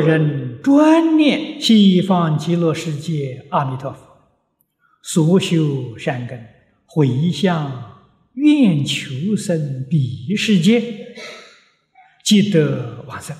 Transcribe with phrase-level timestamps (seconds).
[0.00, 4.00] 人专念西方极乐世界阿弥陀佛，
[5.02, 6.46] 所修善根，
[6.86, 7.98] 回向
[8.34, 11.16] 愿求生彼世界，
[12.24, 13.36] 即得往生。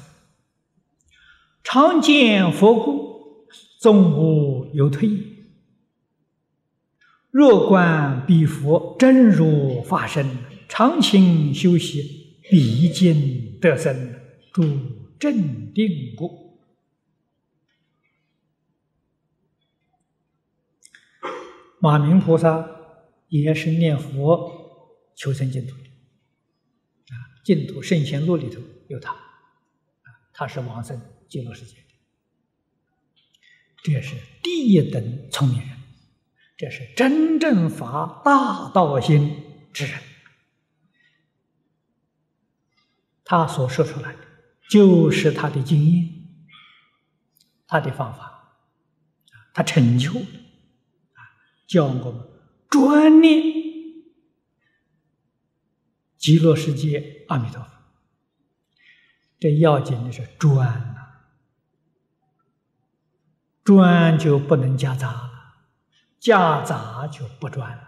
[1.62, 3.46] 常见佛故，
[3.80, 5.10] 终无有退。
[7.30, 10.26] 若观彼佛真如法身，
[10.68, 14.14] 常勤修习，必经得生。
[14.50, 14.64] 诸
[15.18, 16.47] 正定故，
[21.80, 22.68] 马明菩萨
[23.28, 25.84] 也是念佛求生净土的
[27.14, 27.14] 啊，
[27.46, 29.12] 《净土圣贤录》里头有他。
[29.12, 29.18] 啊，
[30.32, 31.00] 他是往生。
[31.28, 31.76] 极乐世界。
[31.76, 31.82] 的，
[33.84, 35.78] 这是第一等聪明人，
[36.56, 40.00] 这是真正发大道心之人。
[43.24, 44.20] 他所说出来的，
[44.70, 46.08] 就是他的经验，
[47.66, 48.56] 他的方法，
[49.52, 50.10] 他成就
[51.68, 52.28] 叫，我们
[52.68, 53.42] 专念
[56.16, 57.70] 极乐世界阿弥陀佛。
[59.38, 61.28] 这要紧的是专啊。
[63.62, 65.30] 专就不能夹杂了，
[66.18, 67.84] 夹杂就不专了。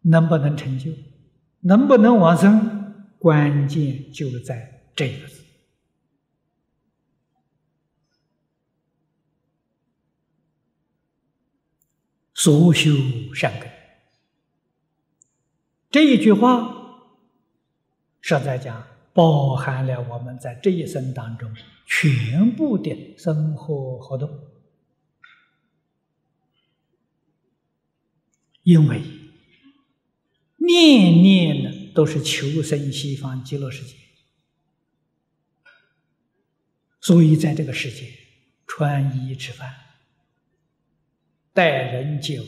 [0.00, 0.90] 能不能成就，
[1.60, 5.44] 能不能往生，关键就在这个字：
[12.34, 12.90] 所修
[13.34, 13.70] 善根。
[15.90, 16.78] 这一句话。
[18.24, 21.52] 实在讲，包含了我们在这一生当中
[21.86, 24.30] 全部的生活活动，
[28.62, 29.02] 因为
[30.56, 33.96] 念念呢都是求生西方极乐世界，
[37.02, 38.08] 所以在这个世界
[38.66, 39.70] 穿衣吃饭、
[41.52, 42.44] 待人接物、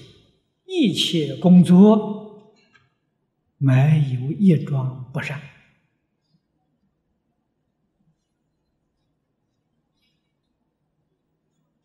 [0.64, 2.54] 一切工作，
[3.58, 5.38] 没有一桩不善。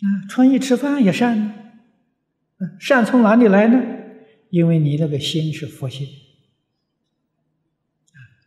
[0.02, 1.82] 啊，穿衣吃饭也善。
[2.80, 3.82] 善从哪里来呢？
[4.50, 6.08] 因为你那个心是佛心，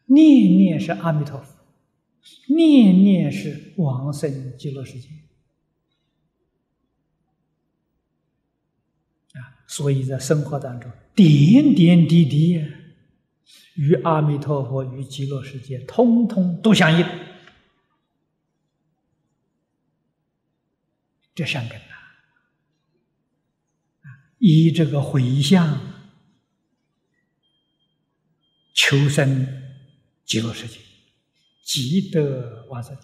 [0.07, 1.62] 念念是阿弥陀佛，
[2.49, 5.09] 念念是往生极乐世界。
[9.33, 12.65] 啊，所以在生活当中，点点滴滴
[13.75, 17.07] 与阿弥陀佛、与极乐世界，通通都相应。
[21.35, 21.95] 这善根呐，
[24.37, 25.81] 以这个回向
[28.75, 29.47] 求生
[30.27, 30.79] 极乐世界，
[31.63, 32.97] 积德往生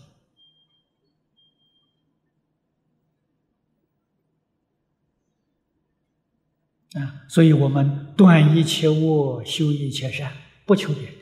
[6.95, 7.25] 啊！
[7.29, 10.33] 所以我们断一切恶，修一切善，
[10.67, 11.13] 不求别的，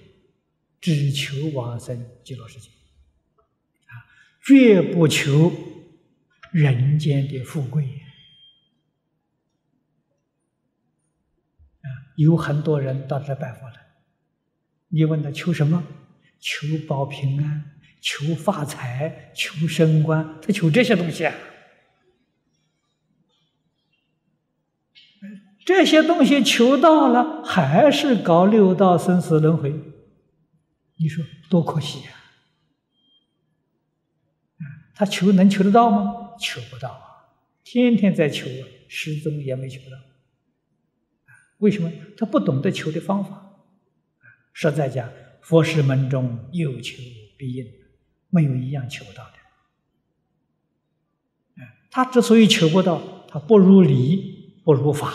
[0.81, 2.69] 只求往生极乐世界
[3.87, 4.07] 啊，
[4.45, 5.53] 绝不求。
[6.53, 7.85] 人间的富贵
[11.83, 13.87] 啊，有很多人到这拜佛来，
[14.89, 15.85] 你问他求什么？
[16.39, 21.35] 求保平安，求发财，求升官，他求这些东西啊。
[25.65, 29.73] 这些东西求到了，还是搞六道生死轮回，
[30.97, 32.11] 你说多可惜呀！
[34.95, 36.37] 他求能求得到吗？
[36.39, 37.35] 求不到啊！
[37.65, 38.47] 天天在求，
[38.89, 39.97] 始终也没求到。
[41.59, 41.91] 为什么？
[42.17, 43.65] 他不懂得求的方法。
[44.53, 45.11] 实在讲，
[45.47, 47.01] 佛事门中有求
[47.37, 47.65] 必应，
[48.31, 49.33] 没有一样求不到的。
[51.89, 55.15] 他之所以求不到，他不如理，不如法，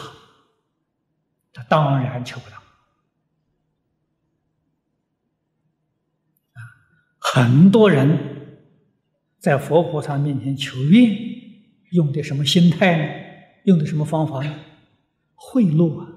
[1.51, 2.55] 他当然求不到。
[6.53, 6.63] 啊，
[7.19, 8.29] 很多人。
[9.37, 11.13] 在佛菩萨面前求愿，
[11.89, 13.03] 用的什么心态呢？
[13.65, 14.55] 用的什么方法呢？
[15.35, 16.07] 贿赂啊，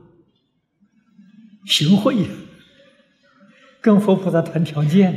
[1.65, 2.29] 行贿呀，
[3.85, 5.13] 跟佛菩萨谈条件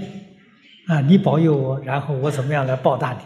[0.88, 3.20] 啊，你保佑我，然后我怎么样来报答你？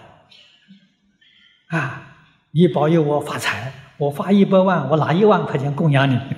[1.75, 2.03] 啊，
[2.51, 6.19] 你保佑我发财，我发一百万，我拿一万块钱供养你。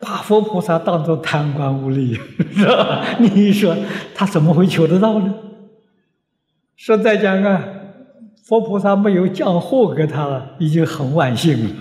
[0.00, 2.18] 把佛菩萨当作贪官污吏，
[2.56, 3.06] 是吧？
[3.20, 3.76] 你说
[4.16, 5.32] 他怎么会求得到呢？
[6.74, 7.62] 实在讲啊，
[8.42, 11.74] 佛菩萨没有降祸给他了，已经很万幸了。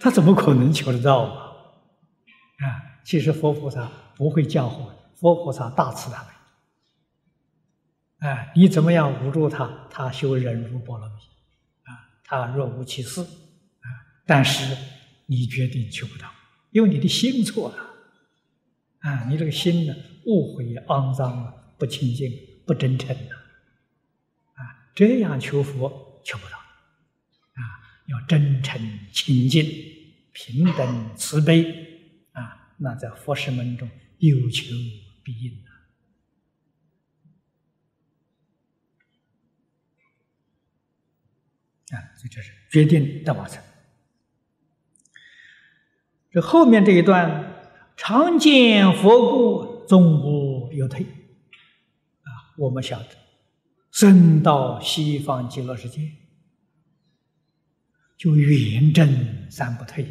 [0.00, 1.52] 他怎么可能求得到啊？
[2.58, 6.28] 啊，其实佛菩萨不会降祸，佛菩萨大慈大悲。
[8.28, 11.14] 哎，你怎么样捂住他，他修忍辱波罗蜜，
[11.82, 11.90] 啊，
[12.24, 13.86] 他若无其事，啊，
[14.24, 14.76] 但是
[15.26, 16.28] 你决定求不到，
[16.70, 17.76] 因为你的心错了，
[19.00, 19.94] 啊，你这个心呢，
[20.26, 22.30] 误会、肮脏了，不清净、
[22.64, 23.36] 不真诚了，
[24.94, 27.60] 这样求佛求不到，啊，
[28.06, 28.80] 要真诚
[29.12, 29.90] 清净。
[30.34, 31.62] 平等慈悲
[32.32, 33.86] 啊，那在佛事门中
[34.16, 34.74] 有求
[35.22, 35.52] 必应
[41.90, 42.00] 啊！
[42.16, 43.62] 所以这是决定的往生。
[46.30, 51.04] 这后面这一段，常见佛故，终无有退
[52.22, 52.56] 啊！
[52.56, 53.08] 我们晓得，
[53.92, 56.10] 生到西方极乐世界，
[58.16, 60.06] 就圆正三不退。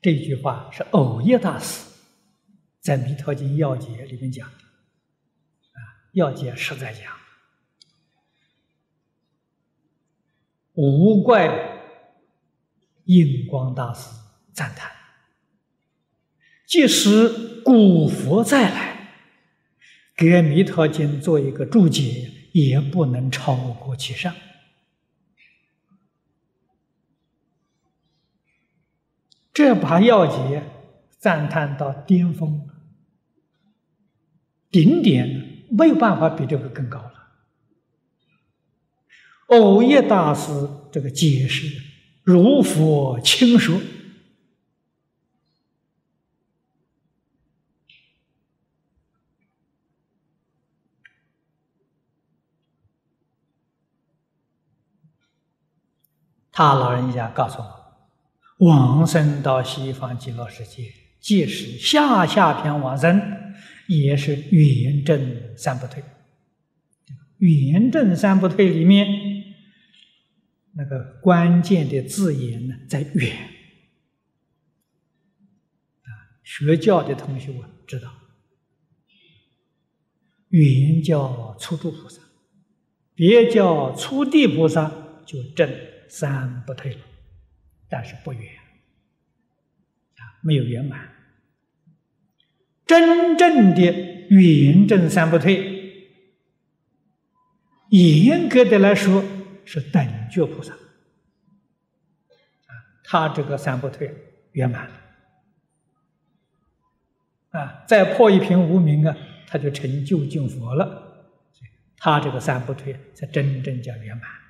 [0.00, 1.86] 这句话是藕叶大师
[2.80, 4.56] 在《弥陀经要解》里面讲的，
[5.72, 5.78] 啊，
[6.14, 7.14] 要解实在讲，
[10.72, 11.46] 无怪
[13.04, 14.08] 印光大师
[14.54, 14.90] 赞叹，
[16.66, 19.01] 即使古佛再来
[20.16, 24.34] 给《弥陀经》做一个注解，也不能超过其上。
[29.52, 30.62] 这把要解
[31.18, 32.68] 赞叹到巅峰，
[34.70, 37.12] 顶点没有办法比这个更高了。
[39.48, 40.50] 藕叶大师
[40.90, 41.82] 这个解释
[42.22, 43.78] 如佛亲说，
[56.52, 57.82] 他老人家告诉我。
[58.58, 63.20] 往生到西方极乐世界，即使下下品往生，
[63.88, 66.00] 也是圆正三不退。
[67.38, 69.08] 圆正三不退里面，
[70.74, 73.32] 那个关键的字眼呢，在“圆”。
[76.04, 78.08] 啊，学教的同学们知道，
[80.50, 82.20] 圆叫初住菩萨，
[83.16, 84.92] 别叫初地菩萨，
[85.26, 85.68] 就正
[86.12, 87.00] 三不退了。
[87.88, 88.54] 但是不圆
[90.18, 91.08] 啊，没有圆满。
[92.86, 93.80] 真正的
[94.28, 96.10] 圆正三不退，
[97.88, 99.24] 严格的来说
[99.64, 102.72] 是等觉菩萨啊，
[103.04, 104.14] 他这个三不退
[104.52, 104.94] 圆满了
[107.58, 109.16] 啊，再破一瓶无名啊，
[109.46, 111.30] 他就成就净佛了。
[111.96, 114.41] 他这个三不退才真正叫圆满。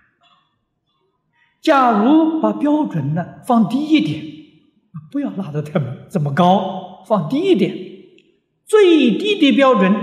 [1.63, 4.25] 假如把标准呢放低一点，
[5.13, 5.81] 不要拉得太
[6.11, 7.73] 这么高，放低一点，
[8.67, 9.95] 最低的标准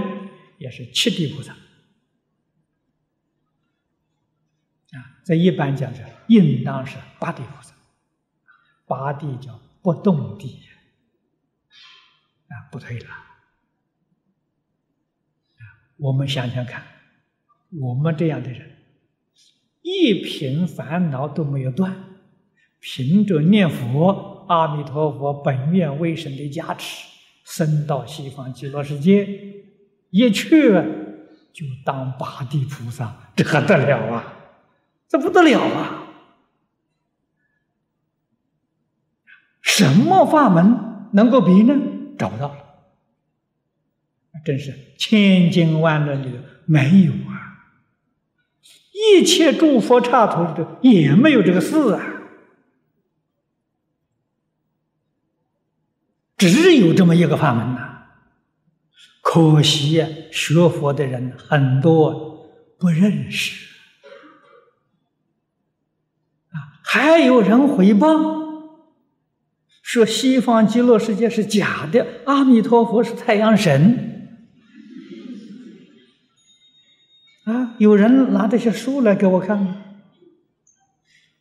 [0.57, 1.51] 也是七地菩萨
[4.97, 5.21] 啊。
[5.25, 7.73] 这一般讲是应当是八地菩萨，
[8.87, 10.61] 八地叫不动地
[12.47, 13.07] 啊，不退了。
[15.97, 16.81] 我们想想看，
[17.81, 18.79] 我们这样的人。
[19.81, 21.95] 一品烦恼都没有断，
[22.80, 27.07] 凭着念佛，阿弥陀佛本愿威神的加持，
[27.44, 29.28] 升到西方极乐世界，
[30.09, 30.71] 一去
[31.54, 34.36] 就当八地菩萨，这还得了啊？
[35.07, 36.06] 这不得了啊！
[39.62, 41.76] 什么法门能够比呢？
[42.18, 42.57] 找不到了，
[44.45, 47.39] 真是千经万论里头没有啊！
[48.99, 52.01] 一切诸佛刹土里头也没有这个事啊，
[56.37, 57.85] 只有这么一个法门呐。
[59.21, 63.68] 可惜呀，学佛的人很多不认识
[66.49, 68.39] 啊，还有人诽谤
[69.81, 74.08] 说西方极乐世界是假的，阿弥陀佛是太阳神。
[77.80, 79.83] 有人拿这些书来给我看，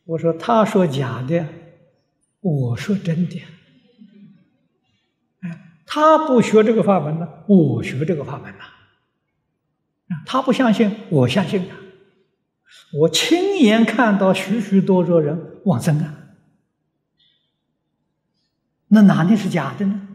[0.05, 1.45] 我说他说假的，
[2.39, 3.43] 我说真的。
[5.41, 8.63] 哎，他不学这个法门呢，我学这个法门呐。
[10.25, 11.75] 他不相信，我相信啊。
[12.93, 16.15] 我亲眼看到许许多多人往生啊，
[18.87, 20.07] 那哪里是假的呢？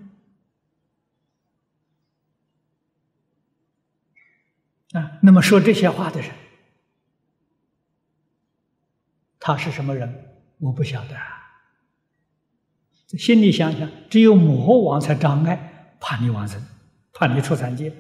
[4.95, 6.31] 啊，那么说这些话的人，
[9.39, 11.17] 他是什么人，我不晓得。
[11.17, 11.43] 啊
[13.19, 16.61] 心里想想，只有魔王才障碍，怕你往生，
[17.13, 17.95] 怕你出三界，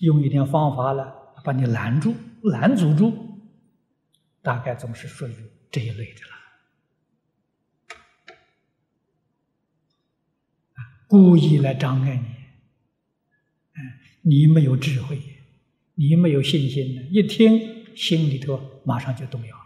[0.00, 3.12] 用一点方法了，把你拦住、拦阻住，
[4.40, 5.34] 大概总是属于
[5.72, 6.28] 这一类的了。
[11.08, 12.26] 故意来障碍你，
[13.72, 15.20] 哎，你没有智慧，
[15.98, 19.64] 你没有信心呢，一听心里头马上就动摇了，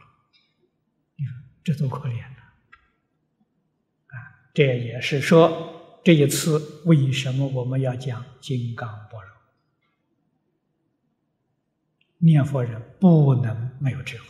[1.16, 2.36] 你说这多可怜呢？
[4.06, 4.16] 啊，
[4.54, 9.32] 这也是说这一次为什么我们要讲金刚般若？
[12.18, 14.24] 念佛人不能没有智慧，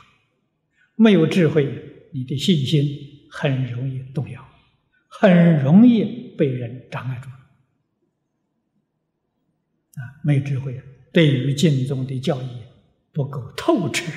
[0.96, 1.64] 没有智慧，
[2.12, 4.44] 你的信心很容易动摇，
[5.08, 6.20] 很容易。
[6.32, 7.28] 被人障碍住
[10.00, 10.00] 啊！
[10.24, 10.82] 没有智慧，
[11.12, 12.48] 对于经中的教义
[13.12, 14.10] 不够透彻。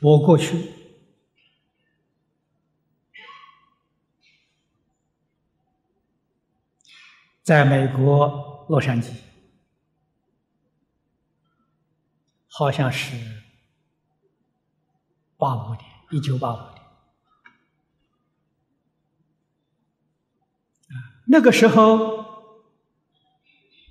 [0.00, 0.84] 我过去。
[7.44, 9.10] 在美国洛杉矶，
[12.56, 13.16] 好像是
[15.36, 16.82] 八五年，一九八五年。
[21.26, 22.24] 那个时候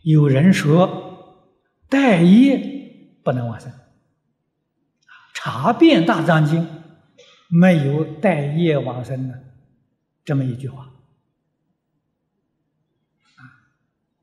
[0.01, 1.51] 有人说
[1.89, 3.70] 待业不能往生，
[5.34, 6.65] 查遍大藏经
[7.50, 9.43] 没有待业往生的
[10.24, 10.89] 这么一句话。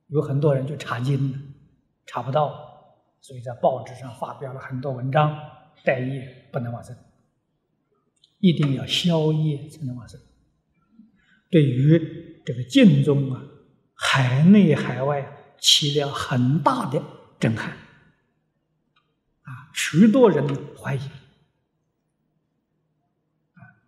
[0.06, 1.38] 有很多人就查经了，
[2.06, 2.69] 查不到，
[3.20, 5.38] 所以在报纸上发表了很多文章。
[5.82, 6.94] 待业不能往生，
[8.38, 10.20] 一定要消业才能往生。
[11.48, 13.42] 对于这个敬宗啊，
[13.94, 17.02] 海内海外起了很大的
[17.38, 20.46] 震撼，啊，许多人
[20.76, 21.00] 怀疑。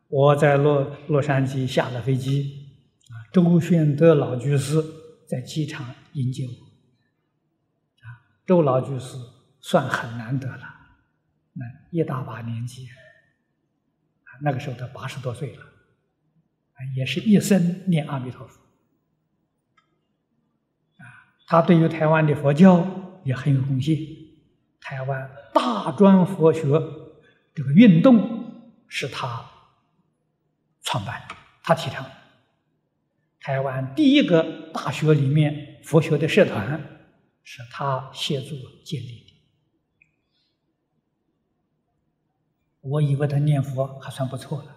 [0.08, 2.70] 我在洛洛杉矶下了飞机，
[3.10, 4.82] 啊，周宣德老居士
[5.28, 5.94] 在机场。
[6.14, 6.71] 迎接我，
[8.46, 9.16] 周老居士
[9.61, 10.64] 算很难得了，
[11.52, 18.61] 那一大把年纪，啊，那个时候他八十多岁了，啊，也是一生念阿弥陀佛，
[20.99, 21.04] 啊，
[21.46, 23.96] 他对于台湾的佛教也很有贡献，
[24.80, 26.62] 台湾大专佛学
[27.54, 29.44] 这个运动是他
[30.82, 32.04] 创办的，他提倡。
[33.40, 36.80] 台湾第一个大学里面佛学的社团
[37.44, 39.32] 是他协助建立的。
[42.80, 44.76] 我以为他念佛还算不错了，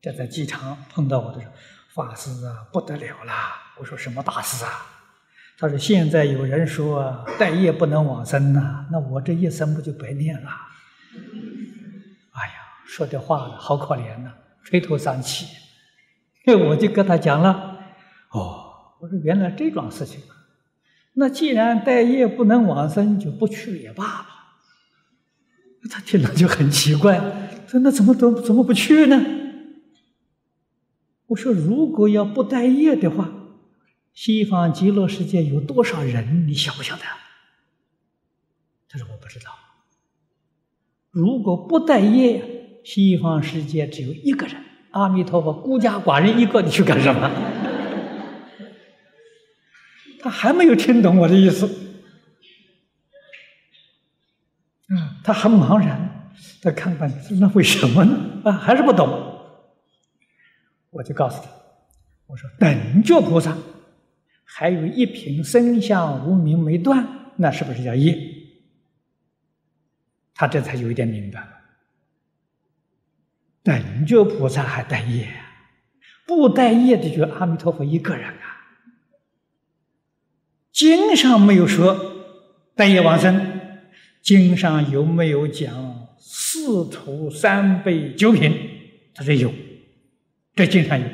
[0.00, 1.52] 这在机场碰到我的时候，
[1.92, 3.74] 法师啊不得了啦！
[3.78, 4.86] 我说什么大事啊？
[5.58, 10.50] 他说现在有人说待业不能往生呐，那我这一生不就白念了？
[12.32, 12.54] 哎呀，
[12.86, 14.32] 说的话好可怜呐，
[14.64, 15.46] 垂头丧气。
[16.70, 17.78] 我就跟他讲了。
[18.30, 20.22] 哦，我说原来这桩事情，
[21.20, 24.26] 那既然待业不能往生，就不去也罢了。
[25.90, 29.20] 他听了就很奇怪，说那怎么都怎么不去呢？
[31.26, 33.30] 我说如果要不待业的话，
[34.14, 37.02] 西方极乐世界有多少人，你晓不晓得？
[38.88, 39.52] 他说我不知道。
[41.10, 44.56] 如果不待业，西方世界只有一个人，
[44.92, 47.30] 阿弥陀佛，孤家寡人一个，你去干什么？
[50.22, 51.66] 他还没有听懂我的意思，
[54.88, 57.10] 啊，他很茫然，他看看，
[57.40, 58.42] 那为什么呢？
[58.44, 59.28] 啊，还是不懂。
[60.90, 61.48] 我就告诉他，
[62.26, 63.56] 我说等觉菩萨
[64.44, 68.18] 还有一品生相无名没断，那是不是叫业？
[70.34, 71.48] 他这才有一点明白了。
[73.62, 75.32] 等觉菩萨还带业，
[76.26, 78.49] 不带业的就阿弥陀佛一个人啊。
[80.72, 81.98] 经上没有说
[82.74, 83.60] 待业往生，
[84.22, 88.52] 经上有没有讲四徒三辈九品？
[89.14, 89.52] 他说有，
[90.54, 91.06] 这经上有。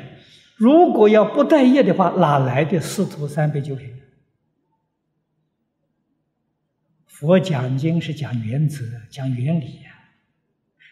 [0.55, 3.93] 如果要不待业的话，哪来的四徒三辈九品？
[7.07, 9.91] 佛讲经是讲原则、讲原理呀，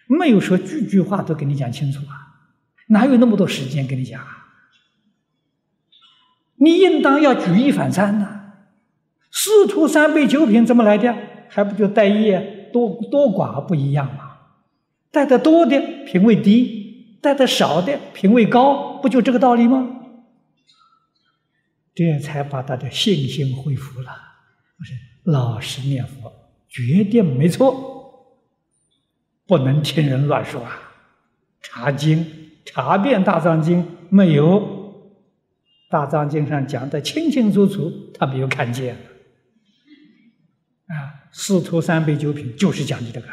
[0.07, 2.50] 没有说句句话都给你讲清楚啊，
[2.88, 4.48] 哪有那么多时间给你讲啊？
[6.55, 8.35] 你应当要举一反三呐。
[9.38, 11.13] 四徒三杯九品怎么来的？
[11.50, 14.38] 还不就带业多多寡不一样吗？
[15.12, 19.89] 带的多的品位低，带的少的品位高，不就这个道理吗？
[21.94, 24.12] 这才把他的信心恢复了。
[24.77, 26.32] 不是老实念佛，
[26.70, 28.39] 决定没错，
[29.46, 30.80] 不能听人乱说啊！
[31.62, 32.25] 查经，
[32.63, 35.12] 查遍大藏经，没有
[35.89, 38.96] 大藏经上讲的清清楚楚，他没有看见。
[41.38, 43.27] 四徒三杯九品就是讲的这个，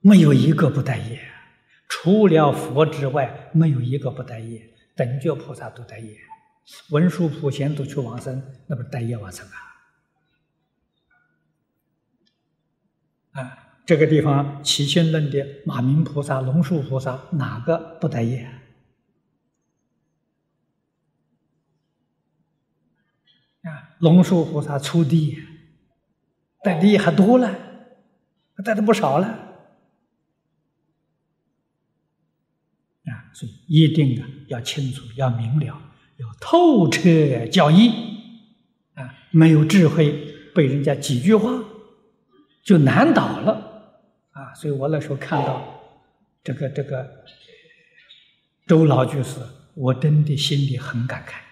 [0.00, 1.30] 没有一个不带业，
[1.88, 4.74] 除了佛之外，没有一个不带业。
[4.96, 6.18] 等觉菩萨都带业，
[6.90, 9.46] 文殊普贤都去往生，那不是带业往生
[13.32, 13.40] 啊？
[13.40, 18.50] 啊，这个地方起心论的马明菩萨、龙树菩萨哪个不带业？
[23.62, 25.42] 啊，龙树菩萨出地，
[26.62, 27.54] 带的还多了，
[28.64, 29.26] 带的不少了。
[33.06, 35.66] 啊，所以一定啊要清楚，要明了，
[36.16, 37.90] 要透彻教义。
[38.94, 41.50] 啊，没有智慧，被人家几句话
[42.62, 43.96] 就难倒了。
[44.30, 45.80] 啊，所以我那时候看到
[46.44, 47.24] 这个这个
[48.66, 49.40] 周老居士，
[49.74, 51.47] 我真的心里很感慨。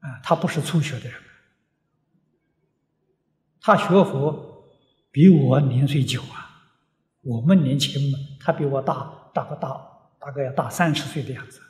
[0.00, 1.20] 啊，他不是初学的人，
[3.60, 4.72] 他学佛
[5.10, 6.44] 比我年岁久啊。
[7.22, 9.76] 我们年轻嘛，他比我大，大个大，
[10.20, 11.60] 大概要大三十岁的样子。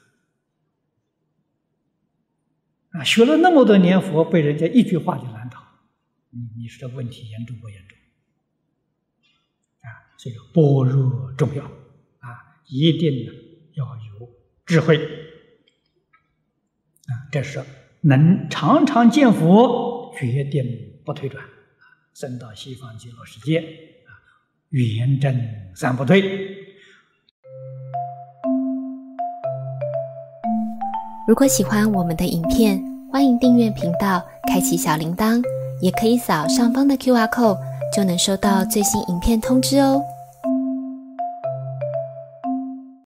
[2.90, 5.58] 啊，学了那么多年佛，被人家一句话就难倒，
[6.28, 7.96] 你你说这问题严重不严重？
[9.80, 13.32] 啊，这个般若重要啊，一定呢
[13.72, 14.28] 要有
[14.66, 14.98] 智慧
[17.06, 17.64] 啊，这是。
[18.02, 20.64] 能常常见佛，决定
[21.04, 21.42] 不退转，
[22.14, 24.10] 升到西方极乐世界，啊，
[24.70, 25.36] 圆正
[25.74, 26.22] 三不退。
[31.26, 32.80] 如果喜欢我们的影片，
[33.10, 35.42] 欢迎订阅频道，开启小铃铛，
[35.80, 37.58] 也可以扫上方的 Q R code，
[37.92, 40.00] 就能收到最新影片通知哦。